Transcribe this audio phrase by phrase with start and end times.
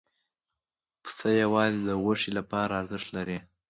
[1.03, 3.37] پسه یوازې د غوښې لپاره ارزښت لري.